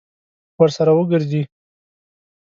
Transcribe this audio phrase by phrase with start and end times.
[0.59, 1.41] ورسره وګرځي.